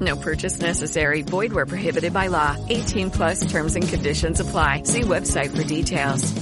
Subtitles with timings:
[0.00, 1.22] No purchase necessary.
[1.22, 2.56] Void where prohibited by law.
[2.68, 4.82] 18 plus terms and conditions apply.
[4.84, 6.34] See website for details.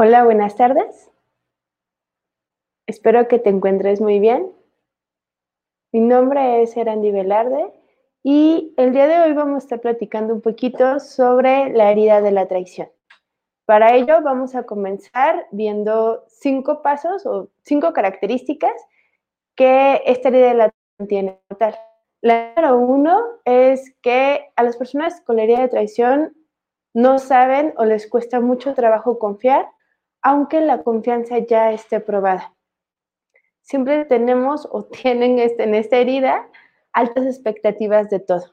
[0.00, 1.10] Hola, buenas tardes.
[2.86, 4.52] Espero que te encuentres muy bien.
[5.92, 7.72] Mi nombre es Erandi Velarde
[8.22, 12.30] y el día de hoy vamos a estar platicando un poquito sobre la herida de
[12.30, 12.88] la traición.
[13.68, 18.72] Para ello vamos a comenzar viendo cinco pasos o cinco características
[19.54, 20.74] que esta herida de la
[21.06, 21.42] tiene.
[22.22, 26.34] La número uno es que a las personas con la herida de traición
[26.94, 29.68] no saben o les cuesta mucho trabajo confiar,
[30.22, 32.54] aunque la confianza ya esté probada.
[33.60, 36.48] Siempre tenemos o tienen este, en esta herida
[36.94, 38.46] altas expectativas de todo,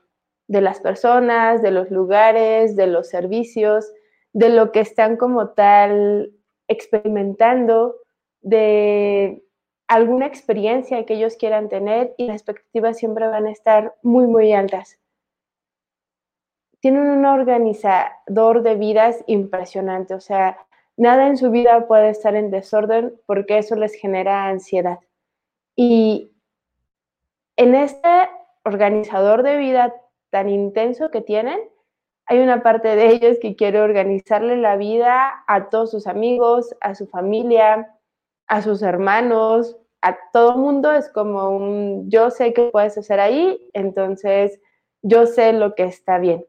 [0.50, 3.94] de las personas, de los lugares, de los servicios,
[4.36, 6.34] de lo que están como tal
[6.68, 7.96] experimentando,
[8.42, 9.42] de
[9.88, 14.52] alguna experiencia que ellos quieran tener y las expectativas siempre van a estar muy, muy
[14.52, 15.00] altas.
[16.82, 20.58] Tienen un organizador de vidas impresionante, o sea,
[20.98, 25.00] nada en su vida puede estar en desorden porque eso les genera ansiedad.
[25.78, 26.34] Y
[27.56, 28.28] en este
[28.66, 29.96] organizador de vida
[30.30, 31.58] tan intenso que tienen,
[32.28, 36.96] hay una parte de ellos que quiere organizarle la vida a todos sus amigos, a
[36.96, 37.96] su familia,
[38.48, 40.92] a sus hermanos, a todo mundo.
[40.92, 44.60] Es como un, yo sé qué puedes hacer ahí, entonces
[45.04, 46.46] yo sé lo que está bien.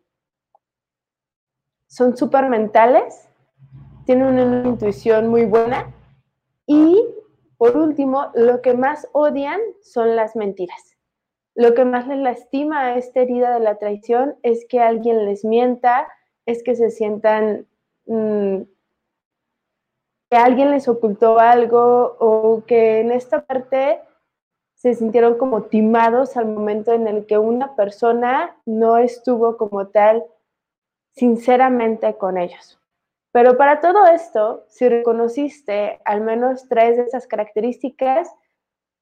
[1.88, 3.28] Son súper mentales,
[4.06, 5.92] tienen una intuición muy buena
[6.66, 7.05] y,
[7.58, 10.95] por último, lo que más odian son las mentiras.
[11.56, 15.42] Lo que más les lastima a esta herida de la traición es que alguien les
[15.42, 16.06] mienta,
[16.44, 17.67] es que se sientan
[18.05, 18.61] mm,
[20.30, 24.00] que alguien les ocultó algo o que en esta parte
[24.74, 30.27] se sintieron como timados al momento en el que una persona no estuvo como tal
[31.12, 32.78] sinceramente con ellos.
[33.33, 38.30] Pero para todo esto, si reconociste al menos tres de esas características,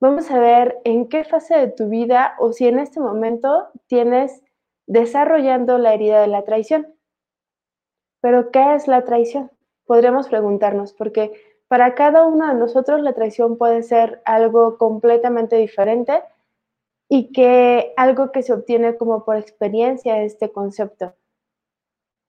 [0.04, 4.42] Vamos a ver en qué fase de tu vida o si en este momento tienes
[4.87, 6.94] desarrollando la herida de la traición.
[8.20, 9.50] Pero ¿qué es la traición?
[9.87, 11.32] Podríamos preguntarnos, porque
[11.69, 16.22] para cada uno de nosotros la traición puede ser algo completamente diferente
[17.09, 21.14] y que algo que se obtiene como por experiencia este concepto.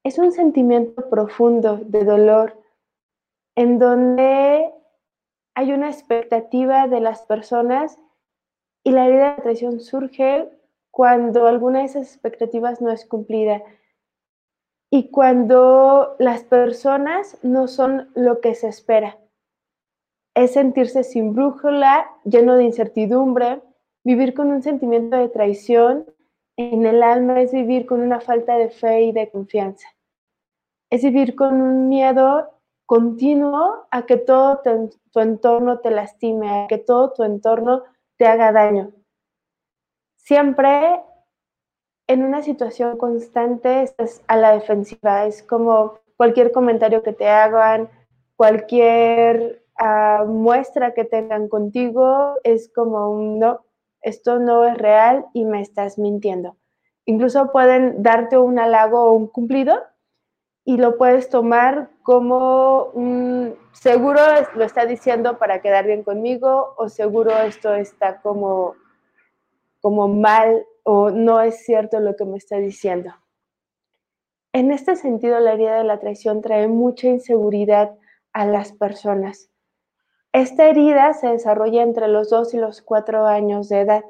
[0.06, 2.58] Es un sentimiento profundo de dolor
[3.58, 4.72] en donde
[5.56, 7.98] hay una expectativa de las personas
[8.84, 10.50] y la herida de traición surge
[10.92, 13.64] cuando alguna de esas expectativas no es cumplida
[14.92, 19.18] y cuando las personas no son lo que se espera.
[20.36, 23.62] Es sentirse sin brújula, lleno de incertidumbre,
[24.04, 26.06] vivir con un sentimiento de traición
[26.58, 29.88] en el alma es vivir con una falta de fe y de confianza.
[30.90, 32.55] Es vivir con un miedo
[32.86, 34.62] continuo a que todo
[35.12, 37.84] tu entorno te lastime, a que todo tu entorno
[38.18, 38.92] te haga daño.
[40.16, 41.02] Siempre
[42.08, 47.90] en una situación constante estás a la defensiva, es como cualquier comentario que te hagan,
[48.36, 53.66] cualquier uh, muestra que tengan contigo, es como un no,
[54.02, 56.58] esto no es real y me estás mintiendo.
[57.06, 59.82] Incluso pueden darte un halago o un cumplido
[60.64, 62.92] y lo puedes tomar como
[63.72, 64.22] seguro
[64.54, 68.76] lo está diciendo para quedar bien conmigo o seguro esto está como,
[69.82, 73.12] como mal o no es cierto lo que me está diciendo.
[74.54, 77.98] En este sentido, la herida de la traición trae mucha inseguridad
[78.34, 79.50] a las personas.
[80.32, 84.06] Esta herida se desarrolla entre los dos y los cuatro años de edad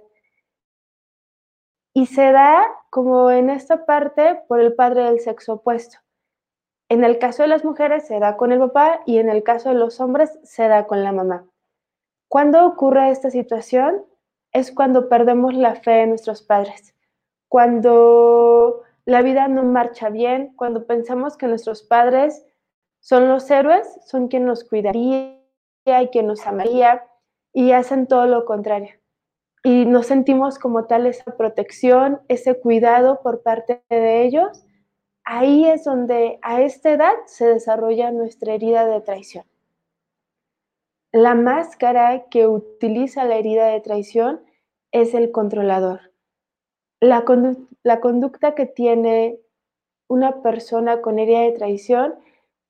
[1.93, 6.04] y se da como en esta parte por el padre del sexo opuesto.
[6.89, 9.69] En el caso de las mujeres se da con el papá y en el caso
[9.69, 11.45] de los hombres se da con la mamá.
[12.27, 14.05] Cuando ocurre esta situación
[14.51, 16.95] es cuando perdemos la fe en nuestros padres,
[17.49, 22.45] cuando la vida no marcha bien, cuando pensamos que nuestros padres
[22.99, 25.39] son los héroes, son quien nos cuidaría
[25.85, 27.05] y quien nos amaría
[27.53, 28.95] y hacen todo lo contrario.
[29.63, 34.64] y nos sentimos como tal esa protección, ese cuidado por parte de ellos,
[35.25, 39.45] ahí es donde a esta edad se desarrolla nuestra herida de traición.
[41.11, 44.41] La máscara que utiliza la herida de traición
[44.91, 46.11] es el controlador.
[47.01, 49.39] La, conducta que tiene
[50.07, 52.15] una persona con herida de traición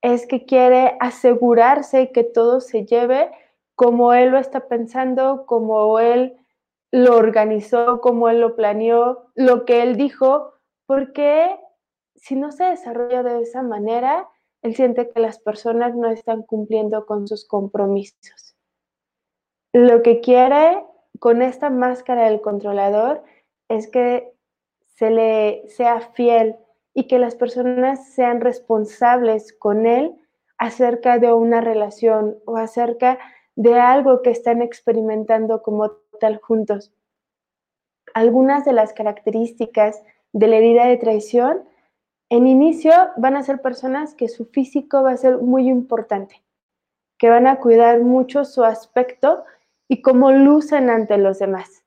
[0.01, 3.31] es que quiere asegurarse que todo se lleve
[3.75, 6.37] como él lo está pensando, como él
[6.91, 10.53] lo organizó, como él lo planeó, lo que él dijo,
[10.85, 11.59] porque
[12.25, 14.27] si no se desarrolla de esa manera,
[14.63, 18.55] él siente que las personas no están cumpliendo con sus compromisos.
[19.73, 20.83] Lo que quiere
[21.19, 23.23] con esta máscara del controlador
[23.69, 24.33] es que
[24.87, 26.55] se le sea fiel
[26.95, 30.15] y que las personas sean responsables con él
[30.57, 33.19] acerca de una relación o acerca
[33.55, 36.91] de algo que están experimentando como tal juntos.
[38.15, 40.01] Algunas de las características
[40.33, 41.65] de la herida de traición,
[42.29, 46.43] en inicio van a ser personas que su físico va a ser muy importante,
[47.17, 49.43] que van a cuidar mucho su aspecto
[49.87, 51.83] y cómo lucen ante los demás.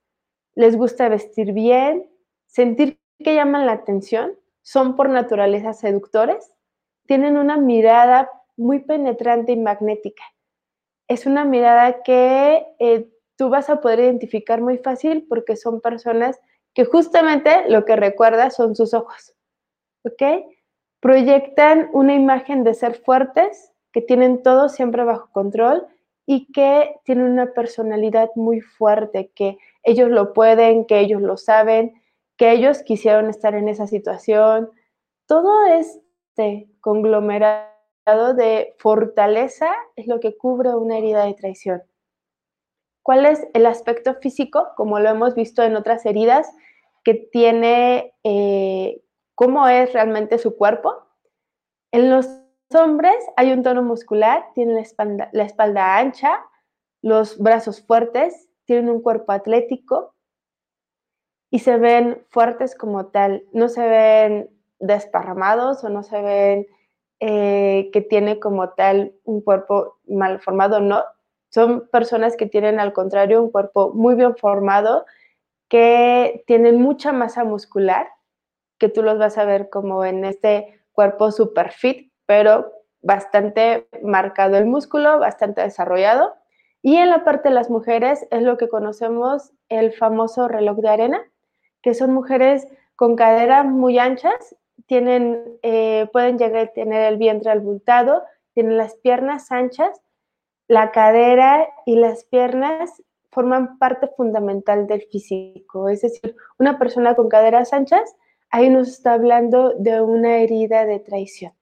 [0.55, 2.11] Les gusta vestir bien,
[2.46, 4.32] sentir que llaman la atención,
[4.62, 6.52] son por naturaleza seductores,
[7.06, 10.23] tienen una mirada muy penetrante y magnética
[11.08, 16.38] es una mirada que eh, tú vas a poder identificar muy fácil porque son personas
[16.75, 19.35] que justamente lo que recuerda son sus ojos,
[20.09, 20.45] ¿ok?
[21.01, 25.87] Proyectan una imagen de ser fuertes, que tienen todo siempre bajo control
[26.27, 32.03] y que tienen una personalidad muy fuerte, que ellos lo pueden, que ellos lo saben,
[32.37, 34.71] que ellos quisieron estar en esa situación.
[35.27, 41.83] Todo este conglomerado de fortaleza es lo que cubre una herida de traición.
[43.03, 46.47] ¿Cuál es el aspecto físico, como lo hemos visto en otras heridas,
[47.05, 49.01] que tiene, eh,
[49.38, 50.96] cómo es realmente su cuerpo?
[51.93, 52.29] En los
[52.75, 54.75] hombres hay un tono muscular, tienen
[55.32, 56.44] la espalda, ancha,
[57.02, 60.17] los brazos fuertes, tienen un cuerpo atlético
[61.50, 64.50] y se ven fuertes como tal, no se ven
[64.81, 66.67] desparramados o no se ven
[67.20, 71.05] eh, que tiene como tal un cuerpo mal formado, no.
[71.50, 75.06] Son personas que tienen al contrario un cuerpo muy bien formado,
[75.69, 78.08] que tienen mucha masa muscular,
[78.79, 82.73] que tú los vas a ver como en este cuerpo super fit, pero
[83.03, 86.35] bastante marcado el músculo, bastante desarrollado.
[86.83, 90.89] Y en la parte de las mujeres es lo que conocemos el famoso reloj de
[90.89, 91.23] arena,
[91.83, 92.67] que son mujeres
[92.97, 94.57] con caderas muy anchas
[94.89, 98.25] tienen, eh, pueden llegar a tener el vientre abultado,
[98.55, 100.01] tienen las piernas anchas,
[100.67, 105.89] la cadera y las piernas forman parte fundamental del físico.
[105.89, 108.17] Es decir, una persona con caderas anchas,
[108.50, 111.53] ahí nos está hablando de una herida de traición.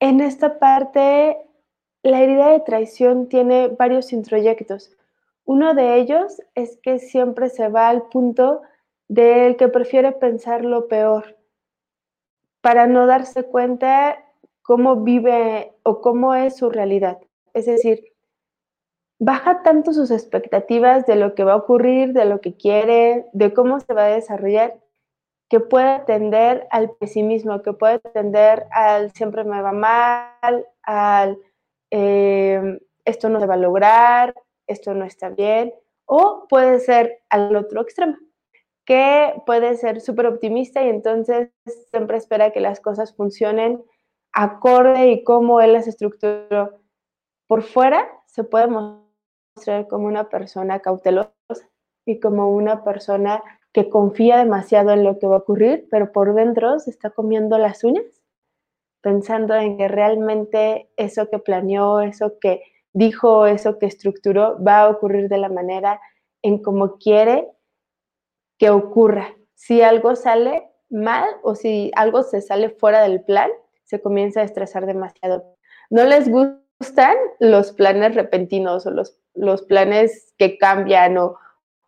[0.00, 1.38] En esta parte,
[2.02, 4.90] la herida de traición tiene varios introyectos.
[5.44, 8.62] Uno de ellos es que siempre se va al punto
[9.08, 11.36] del que prefiere pensar lo peor
[12.60, 14.24] para no darse cuenta
[14.62, 17.18] cómo vive o cómo es su realidad.
[17.52, 18.14] Es decir,
[19.18, 23.52] baja tanto sus expectativas de lo que va a ocurrir, de lo que quiere, de
[23.52, 24.80] cómo se va a desarrollar,
[25.48, 31.38] que puede tender al pesimismo, que puede tender al siempre me va mal, al
[31.90, 34.34] eh, esto no se va a lograr,
[34.66, 35.74] esto no está bien,
[36.06, 38.16] o puede ser al otro extremo,
[38.84, 41.50] que puede ser súper optimista y entonces
[41.90, 43.84] siempre espera que las cosas funcionen
[44.32, 46.80] acorde y como él las estructuró.
[47.46, 51.32] Por fuera se puede mostrar como una persona cautelosa
[52.06, 53.42] y como una persona
[53.74, 57.58] que confía demasiado en lo que va a ocurrir, pero por dentro se está comiendo
[57.58, 58.22] las uñas,
[59.02, 62.62] pensando en que realmente eso que planeó, eso que
[62.92, 66.00] dijo, eso que estructuró, va a ocurrir de la manera
[66.40, 67.48] en como quiere
[68.58, 69.34] que ocurra.
[69.54, 73.50] Si algo sale mal o si algo se sale fuera del plan,
[73.82, 75.56] se comienza a estresar demasiado.
[75.90, 81.36] No les gustan los planes repentinos o los, los planes que cambian o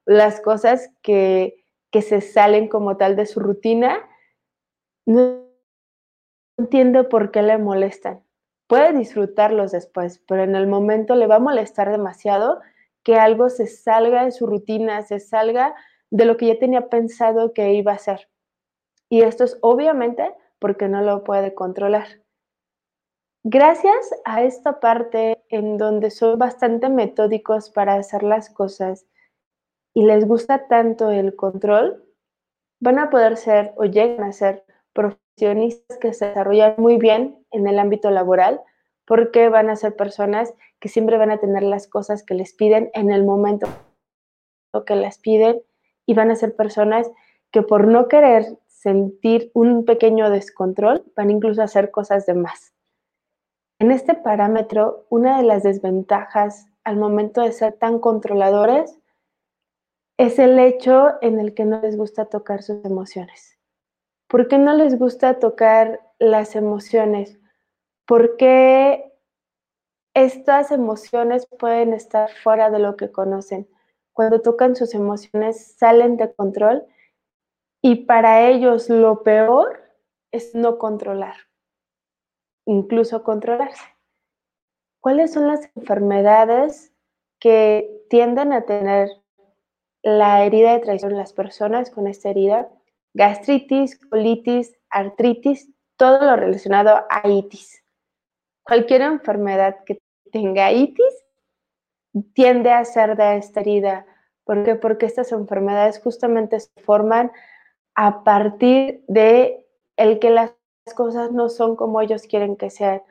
[0.04, 1.55] las cosas que,
[1.90, 4.08] que se salen como tal de su rutina.
[5.06, 5.46] No
[6.58, 8.22] entiende por qué le molestan.
[8.66, 12.60] Puede disfrutarlos después, pero en el momento le va a molestar demasiado
[13.04, 15.74] que algo se salga de su rutina, se salga
[16.10, 18.28] de lo que ya tenía pensado que iba a hacer.
[19.08, 22.06] Y esto es obviamente porque no lo puede controlar.
[23.44, 29.06] Gracias a esta parte en donde son bastante metódicos para hacer las cosas
[29.96, 32.04] y les gusta tanto el control,
[32.80, 34.62] van a poder ser o llegan a ser
[34.92, 38.60] profesionistas que se desarrollan muy bien en el ámbito laboral
[39.06, 42.90] porque van a ser personas que siempre van a tener las cosas que les piden
[42.92, 43.68] en el momento
[44.84, 45.62] que las piden
[46.04, 47.10] y van a ser personas
[47.50, 52.74] que por no querer sentir un pequeño descontrol van incluso a hacer cosas de más.
[53.78, 58.98] En este parámetro, una de las desventajas al momento de ser tan controladores
[60.18, 63.58] es el hecho en el que no les gusta tocar sus emociones.
[64.28, 67.38] ¿Por qué no les gusta tocar las emociones?
[68.06, 69.12] Porque
[70.14, 73.68] estas emociones pueden estar fuera de lo que conocen.
[74.12, 76.86] Cuando tocan sus emociones salen de control
[77.82, 79.82] y para ellos lo peor
[80.32, 81.36] es no controlar,
[82.64, 83.84] incluso controlarse.
[85.00, 86.92] ¿Cuáles son las enfermedades
[87.38, 89.10] que tienden a tener
[90.06, 92.68] la herida de traición las personas con esta herida?
[93.12, 97.82] Gastritis, colitis, artritis, todo lo relacionado a itis.
[98.62, 99.98] Cualquier enfermedad que
[100.30, 101.24] tenga itis
[102.34, 104.06] tiende a ser de esta herida.
[104.44, 104.76] ¿Por qué?
[104.76, 107.32] Porque estas enfermedades justamente se forman
[107.96, 110.52] a partir de el que las
[110.94, 113.02] cosas no son como ellos quieren que sean.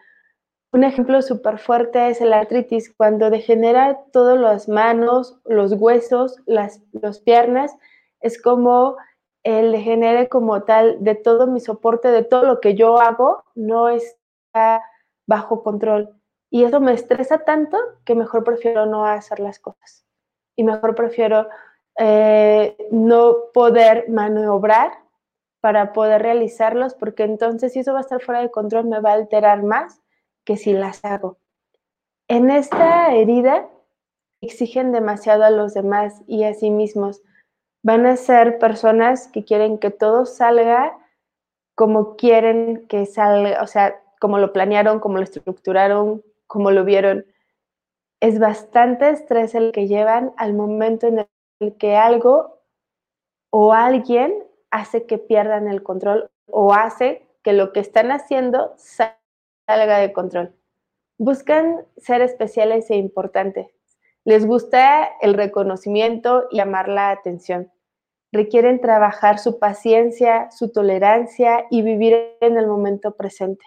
[0.76, 6.82] Un ejemplo súper fuerte es el artritis, cuando degenera todas las manos, los huesos, las
[6.92, 7.74] los piernas,
[8.20, 8.98] es como
[9.44, 13.88] el degenere como tal de todo mi soporte, de todo lo que yo hago, no
[13.88, 14.84] está
[15.26, 16.14] bajo control.
[16.50, 20.06] Y eso me estresa tanto que mejor prefiero no hacer las cosas.
[20.58, 21.48] Y mejor prefiero
[21.98, 24.92] eh, no poder maniobrar
[25.62, 29.12] para poder realizarlos, porque entonces si eso va a estar fuera de control me va
[29.12, 30.02] a alterar más
[30.46, 31.38] que si las hago.
[32.28, 33.68] En esta herida
[34.42, 37.22] exigen demasiado a los demás y a sí mismos.
[37.84, 40.98] Van a ser personas que quieren que todo salga
[41.76, 47.26] como quieren que salga, o sea, como lo planearon, como lo estructuraron, como lo vieron.
[48.22, 51.28] Es bastante estrés el que llevan al momento en
[51.60, 52.62] el que algo
[53.52, 59.25] o alguien hace que pierdan el control o hace que lo que están haciendo salga
[59.68, 60.54] de control.
[61.18, 63.68] Buscan ser especiales e importantes.
[64.24, 67.72] Les gusta el reconocimiento y llamar la atención.
[68.32, 73.66] Requieren trabajar su paciencia, su tolerancia y vivir en el momento presente.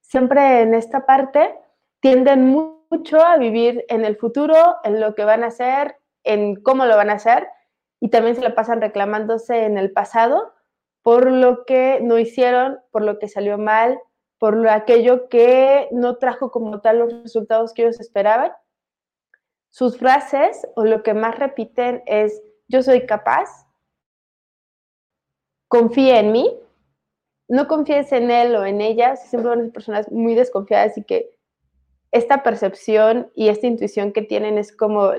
[0.00, 1.54] Siempre en esta parte
[2.00, 6.86] tienden mucho a vivir en el futuro, en lo que van a hacer, en cómo
[6.86, 7.46] lo van a hacer,
[8.00, 10.54] y también se lo pasan reclamándose en el pasado
[11.02, 14.00] por lo que no hicieron, por lo que salió mal,
[14.40, 18.52] por lo, aquello que no trajo como tal los resultados que ellos esperaban.
[19.68, 23.66] Sus frases o lo que más repiten es yo soy capaz,
[25.68, 26.58] confía en mí,
[27.48, 31.04] no confíes en él o en ella, siempre van a ser personas muy desconfiadas y
[31.04, 31.36] que
[32.10, 35.12] esta percepción y esta intuición que tienen es como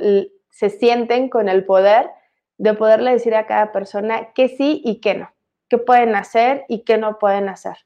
[0.49, 2.09] se sienten con el poder
[2.57, 5.31] de poderle decir a cada persona que sí y que no,
[5.69, 7.77] qué pueden hacer y qué no pueden hacer.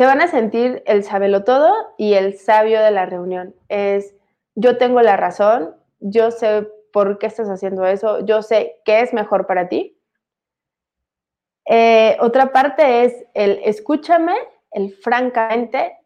[0.00, 3.54] Se van a sentir el sabelo todo y el sabio de la reunión.
[3.68, 4.14] Es
[4.54, 9.12] yo tengo la razón, yo sé por qué estás haciendo eso, yo sé qué es
[9.12, 10.00] mejor para ti.
[11.66, 14.36] Eh, otra parte es el escúchame,
[14.70, 15.98] el francamente,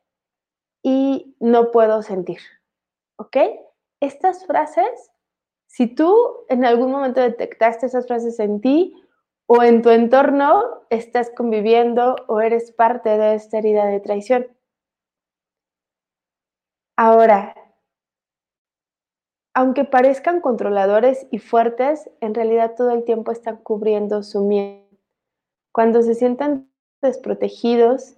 [0.83, 2.41] y no puedo sentir.
[3.15, 3.37] ¿Ok?
[4.01, 5.13] Estas frases,
[5.69, 9.04] si tú en algún momento detectaste esas frases en ti
[9.47, 14.47] o en tu entorno, estás conviviendo o eres parte de esta herida de traición.
[16.97, 17.55] Ahora,
[19.55, 24.85] aunque parezcan controladores y fuertes, en realidad todo el tiempo están cubriendo su miedo.
[25.73, 26.71] Cuando se sientan
[27.03, 28.17] desprotegidos,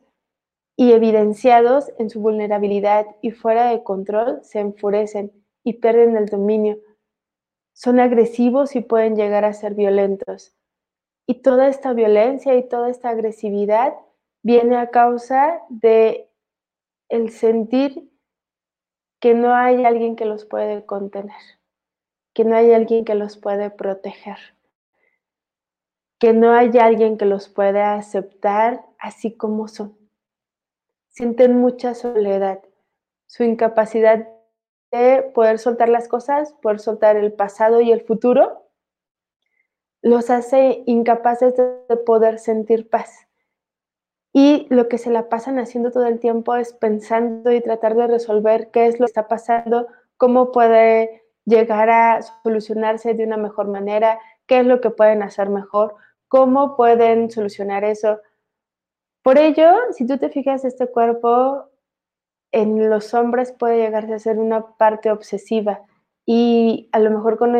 [0.76, 5.32] y evidenciados en su vulnerabilidad y fuera de control, se enfurecen
[5.64, 6.78] y pierden el dominio.
[7.72, 10.55] Son agresivos y pueden llegar a ser violentos.
[11.26, 13.94] Y toda esta violencia y toda esta agresividad
[14.42, 16.30] viene a causa de
[17.08, 18.10] el sentir
[19.20, 21.40] que no hay alguien que los puede contener,
[22.32, 24.38] que no hay alguien que los puede proteger,
[26.20, 29.96] que no hay alguien que los puede aceptar así como son.
[31.08, 32.62] Sienten mucha soledad,
[33.26, 34.28] su incapacidad
[34.92, 38.65] de poder soltar las cosas, poder soltar el pasado y el futuro,
[40.06, 43.26] los hace incapaces de poder sentir paz.
[44.32, 48.06] Y lo que se la pasan haciendo todo el tiempo es pensando y tratar de
[48.06, 53.66] resolver qué es lo que está pasando, cómo puede llegar a solucionarse de una mejor
[53.66, 55.96] manera, qué es lo que pueden hacer mejor,
[56.28, 58.20] cómo pueden solucionar eso.
[59.24, 61.68] Por ello, si tú te fijas, este cuerpo
[62.52, 65.82] en los hombres puede llegarse a ser una parte obsesiva
[66.24, 67.56] y a lo mejor con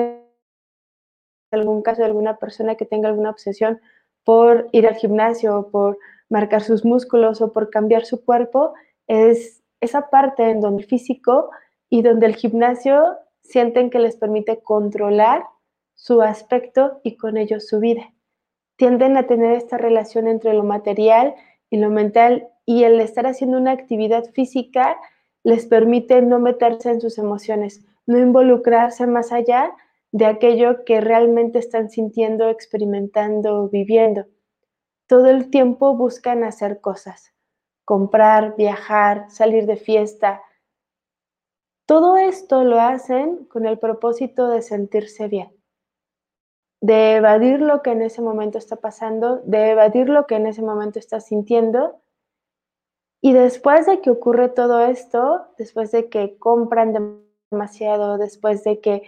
[1.50, 3.80] algún caso de alguna persona que tenga alguna obsesión
[4.24, 5.98] por ir al gimnasio, por
[6.28, 8.74] marcar sus músculos o por cambiar su cuerpo,
[9.06, 11.50] es esa parte en donde el físico
[11.88, 15.44] y donde el gimnasio sienten que les permite controlar
[15.94, 18.12] su aspecto y con ello su vida.
[18.76, 21.34] Tienden a tener esta relación entre lo material
[21.70, 24.98] y lo mental y el estar haciendo una actividad física
[25.44, 29.72] les permite no meterse en sus emociones, no involucrarse más allá
[30.16, 34.24] de aquello que realmente están sintiendo, experimentando, viviendo.
[35.06, 37.34] Todo el tiempo buscan hacer cosas,
[37.84, 40.40] comprar, viajar, salir de fiesta.
[41.84, 45.54] Todo esto lo hacen con el propósito de sentirse bien,
[46.80, 50.62] de evadir lo que en ese momento está pasando, de evadir lo que en ese
[50.62, 52.00] momento está sintiendo.
[53.20, 57.20] Y después de que ocurre todo esto, después de que compran
[57.50, 59.02] demasiado, después de que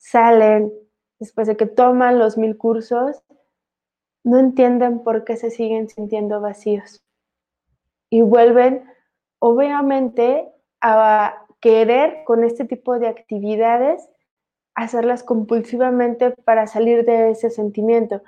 [0.00, 0.72] salen,
[1.18, 3.22] después de que toman los mil cursos,
[4.24, 7.04] no entienden por qué se siguen sintiendo vacíos.
[8.08, 8.84] Y vuelven,
[9.38, 14.08] obviamente, a querer con este tipo de actividades
[14.74, 18.22] hacerlas compulsivamente para salir de ese sentimiento.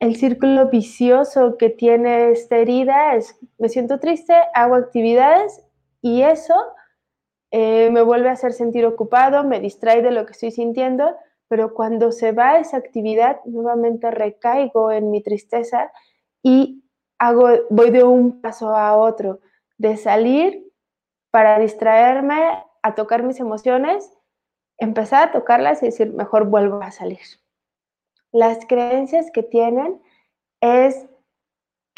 [0.00, 5.62] El círculo vicioso que tiene esta herida es, me siento triste, hago actividades
[6.00, 6.54] y eso
[7.56, 11.14] eh, me vuelve a hacer sentir ocupado, me distrae de lo que estoy sintiendo,
[11.46, 15.92] pero cuando se va esa actividad, nuevamente recaigo en mi tristeza
[16.42, 16.82] y
[17.16, 19.38] hago, voy de un paso a otro,
[19.78, 20.68] de salir
[21.30, 22.42] para distraerme,
[22.82, 24.12] a tocar mis emociones,
[24.76, 27.20] empezar a tocarlas y decir, mejor vuelvo a salir.
[28.32, 30.02] Las creencias que tienen
[30.60, 31.06] es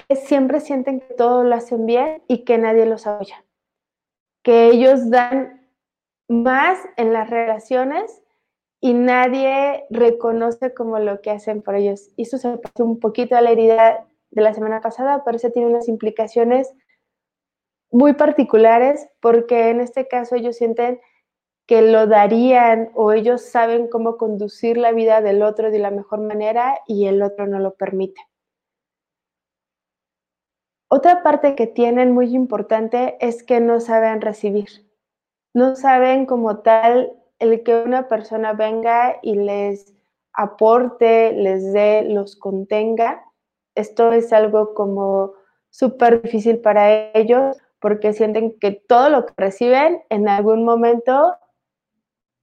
[0.06, 3.45] que siempre sienten que todo lo hacen bien y que nadie los apoya
[4.46, 5.60] que ellos dan
[6.28, 8.22] más en las relaciones
[8.80, 12.10] y nadie reconoce como lo que hacen por ellos.
[12.14, 15.50] Y eso se pasó un poquito a la herida de la semana pasada, pero eso
[15.50, 16.72] tiene unas implicaciones
[17.90, 21.00] muy particulares porque en este caso ellos sienten
[21.66, 26.20] que lo darían o ellos saben cómo conducir la vida del otro de la mejor
[26.20, 28.20] manera y el otro no lo permite.
[30.88, 34.68] Otra parte que tienen muy importante es que no saben recibir.
[35.52, 39.94] No saben como tal el que una persona venga y les
[40.32, 43.24] aporte, les dé, los contenga.
[43.74, 45.32] Esto es algo como
[45.70, 51.36] súper difícil para ellos porque sienten que todo lo que reciben en algún momento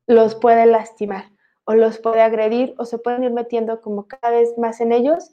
[0.06, 1.32] los puede lastimar
[1.65, 5.32] o los puede agredir o se pueden ir metiendo como cada vez más en ellos,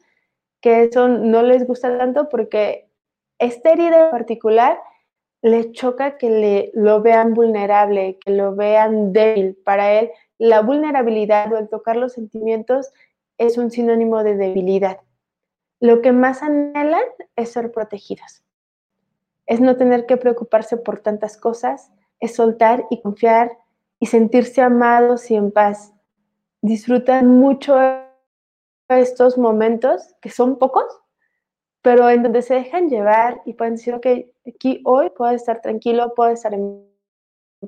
[0.60, 2.89] que eso no les gusta tanto porque
[3.40, 4.78] esta herida en particular
[5.42, 9.56] le choca que le, lo vean vulnerable, que lo vean débil.
[9.64, 12.92] Para él, la vulnerabilidad o el tocar los sentimientos
[13.38, 15.00] es un sinónimo de debilidad.
[15.80, 17.02] Lo que más anhelan
[17.36, 18.44] es ser protegidos.
[19.46, 23.56] Es no tener que preocuparse por tantas cosas, es soltar y confiar
[23.98, 25.94] y sentirse amados y en paz.
[26.60, 27.78] Disfrutan mucho
[28.88, 30.84] estos momentos, que son pocos,
[31.82, 34.06] pero en donde se dejan llevar y pueden decir, ok,
[34.46, 36.86] aquí hoy puedo estar tranquilo, puedo estar en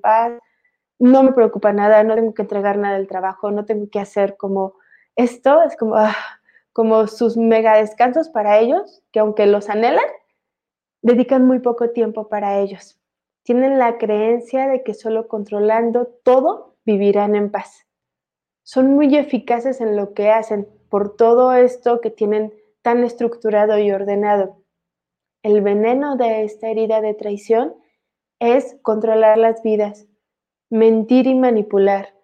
[0.00, 0.32] paz,
[0.98, 4.36] no me preocupa nada, no tengo que entregar nada del trabajo, no tengo que hacer
[4.36, 4.74] como
[5.16, 6.14] esto, es como, ah,
[6.72, 10.04] como sus mega descansos para ellos, que aunque los anhelan,
[11.02, 12.98] dedican muy poco tiempo para ellos.
[13.42, 17.86] Tienen la creencia de que solo controlando todo vivirán en paz.
[18.62, 23.90] Son muy eficaces en lo que hacen por todo esto que tienen tan estructurado y
[23.90, 24.62] ordenado.
[25.42, 27.74] El veneno de esta herida de traición
[28.38, 30.06] es controlar las vidas,
[30.70, 32.14] mentir y manipular.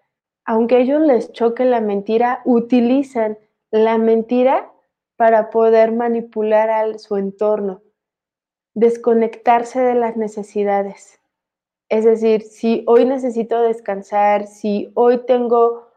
[0.45, 3.39] Aunque a ellos les choque la mentira, utilizan
[3.71, 4.73] la mentira
[5.17, 7.83] para poder manipular a su entorno,
[8.75, 11.21] desconectarse de las necesidades.
[11.89, 15.89] Es decir, si hoy necesito descansar, si hoy tengo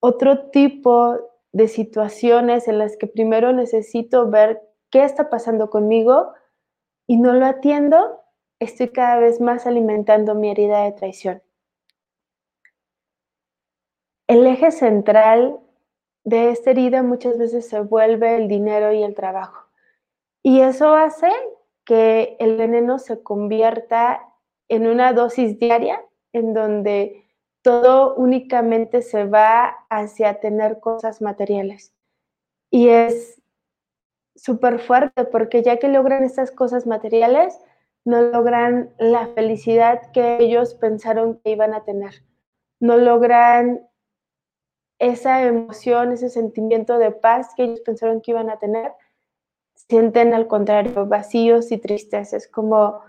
[0.00, 6.32] otro tipo de situaciones en las que primero necesito ver qué está pasando conmigo
[7.06, 8.20] y no lo atiendo,
[8.60, 11.42] estoy cada vez más alimentando mi herida de traición.
[14.28, 15.58] El eje central
[16.24, 19.66] de esta herida muchas veces se vuelve el dinero y el trabajo.
[20.42, 21.30] Y eso hace
[21.84, 24.20] que el veneno se convierta
[24.68, 27.24] en una dosis diaria en donde
[27.70, 31.94] todo únicamente se va hacia tener cosas materiales.
[32.68, 33.40] Y es
[34.34, 37.58] súper fuerte porque ya que logran estas cosas materiales,
[38.04, 42.24] no logran la felicidad que ellos pensaron que iban a tener.
[42.80, 43.86] No logran
[44.98, 48.92] esa emoción, ese sentimiento de paz que ellos pensaron que iban a tener.
[49.74, 52.32] Sienten al contrario vacíos y tristes.
[52.32, 53.00] Es como,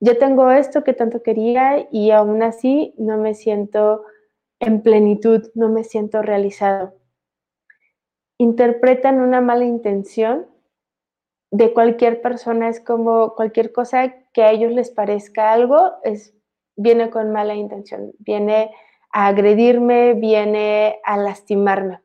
[0.00, 4.04] yo tengo esto que tanto quería y aún así no me siento
[4.60, 6.94] en plenitud, no me siento realizado.
[8.38, 10.46] Interpretan una mala intención
[11.50, 16.34] de cualquier persona, es como cualquier cosa que a ellos les parezca algo, es,
[16.76, 18.72] viene con mala intención, viene
[19.10, 22.00] a agredirme, viene a lastimarme.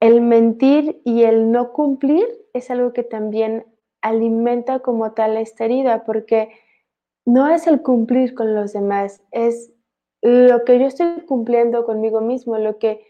[0.00, 3.66] El mentir y el no cumplir es algo que también
[4.02, 6.50] alimenta como tal esta herida, porque
[7.24, 9.72] no es el cumplir con los demás, es
[10.22, 13.04] lo que yo estoy cumpliendo conmigo mismo, lo que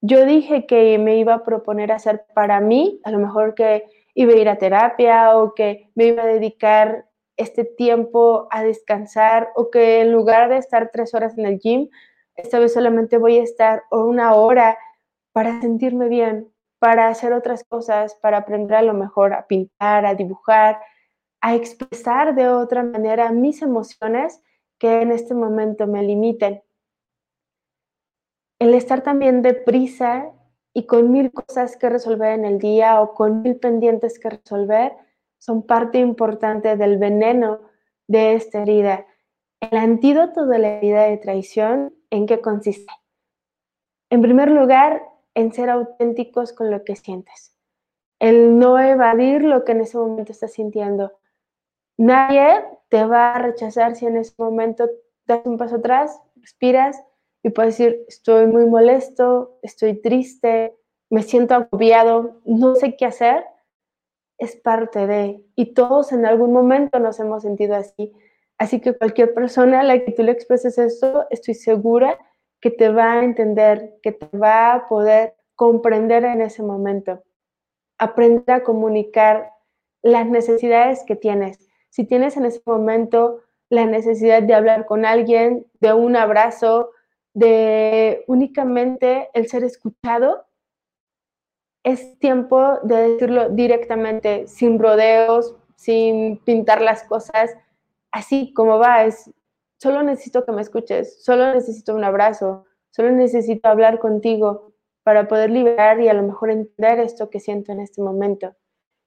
[0.00, 4.32] yo dije que me iba a proponer hacer para mí, a lo mejor que iba
[4.32, 9.70] a ir a terapia o que me iba a dedicar este tiempo a descansar o
[9.70, 11.88] que en lugar de estar tres horas en el gym,
[12.36, 14.76] esta vez solamente voy a estar una hora
[15.32, 16.51] para sentirme bien,
[16.82, 20.80] para hacer otras cosas, para aprender a lo mejor a pintar, a dibujar,
[21.40, 24.42] a expresar de otra manera mis emociones
[24.78, 26.60] que en este momento me limiten.
[28.58, 30.32] El estar también deprisa
[30.74, 34.92] y con mil cosas que resolver en el día o con mil pendientes que resolver
[35.38, 37.60] son parte importante del veneno
[38.08, 39.06] de esta herida.
[39.60, 42.92] El antídoto de la herida de traición, ¿en qué consiste?
[44.10, 47.56] En primer lugar, en ser auténticos con lo que sientes.
[48.18, 51.12] El no evadir lo que en ese momento estás sintiendo.
[51.96, 54.88] Nadie te va a rechazar si en ese momento
[55.26, 57.02] das un paso atrás, respiras
[57.42, 60.76] y puedes decir, estoy muy molesto, estoy triste,
[61.10, 63.44] me siento agobiado, no sé qué hacer.
[64.38, 68.12] Es parte de, y todos en algún momento nos hemos sentido así.
[68.58, 72.18] Así que cualquier persona a la que tú le expreses esto, estoy segura
[72.62, 77.22] que te va a entender, que te va a poder comprender en ese momento.
[77.98, 79.50] Aprende a comunicar
[80.00, 81.68] las necesidades que tienes.
[81.90, 86.90] Si tienes en ese momento la necesidad de hablar con alguien, de un abrazo,
[87.34, 90.46] de únicamente el ser escuchado,
[91.82, 97.56] es tiempo de decirlo directamente, sin rodeos, sin pintar las cosas,
[98.12, 99.30] así como va, es
[99.82, 105.50] solo necesito que me escuches, solo necesito un abrazo, solo necesito hablar contigo para poder
[105.50, 108.54] liberar y a lo mejor entender esto que siento en este momento.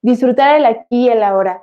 [0.02, 1.62] Disfrutar el aquí y el ahora.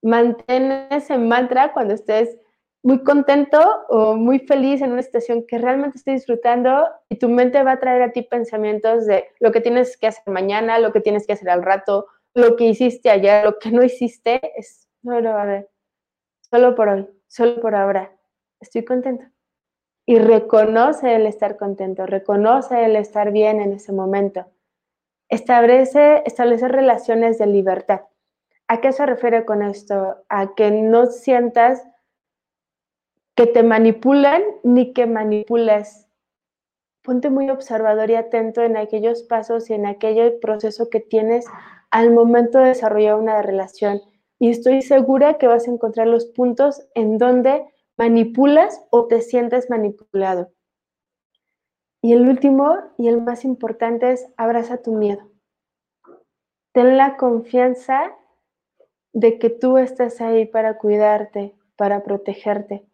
[0.00, 2.38] Mantén ese mantra cuando estés
[2.82, 3.58] muy contento
[3.90, 7.78] o muy feliz en una situación que realmente estés disfrutando y tu mente va a
[7.78, 11.34] traer a ti pensamientos de lo que tienes que hacer mañana, lo que tienes que
[11.34, 15.42] hacer al rato, lo que hiciste ayer, lo que no hiciste, es, no lo va
[15.42, 15.68] a ver.
[16.50, 18.16] Solo por hoy, solo por ahora
[18.60, 19.24] estoy contento.
[20.06, 24.46] Y reconoce el estar contento, reconoce el estar bien en ese momento.
[25.28, 28.02] Establece, establece relaciones de libertad.
[28.68, 30.24] ¿A qué se refiere con esto?
[30.28, 31.84] A que no sientas
[33.34, 36.08] que te manipulan ni que manipulas.
[37.02, 41.44] Ponte muy observador y atento en aquellos pasos y en aquel proceso que tienes
[41.90, 44.00] al momento de desarrollar una relación.
[44.38, 47.64] Y estoy segura que vas a encontrar los puntos en donde
[47.96, 50.52] manipulas o te sientes manipulado.
[52.02, 55.30] Y el último y el más importante es abraza tu miedo.
[56.72, 58.14] Ten la confianza
[59.12, 62.86] de que tú estás ahí para cuidarte, para protegerte,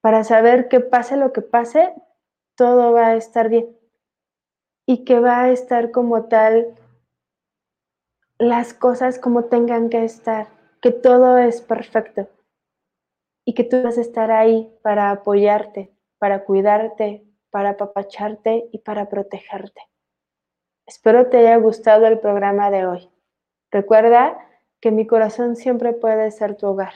[0.00, 1.92] para saber que pase lo que pase,
[2.54, 3.76] todo va a estar bien
[4.86, 6.74] y que va a estar como tal
[8.38, 10.46] las cosas como tengan que estar,
[10.80, 12.28] que todo es perfecto
[13.48, 19.08] y que tú vas a estar ahí para apoyarte, para cuidarte, para apapacharte y para
[19.08, 19.80] protegerte.
[20.84, 23.08] Espero te haya gustado el programa de hoy.
[23.70, 24.36] Recuerda
[24.82, 26.92] que mi corazón siempre puede ser tu hogar.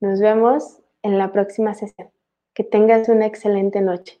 [0.00, 2.10] Nos vemos en la próxima sesión.
[2.52, 4.20] Que tengas una excelente noche.